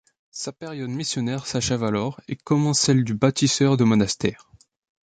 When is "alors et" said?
1.83-2.35